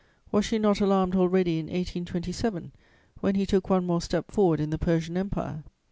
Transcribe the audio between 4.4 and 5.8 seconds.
in the Persian Empire?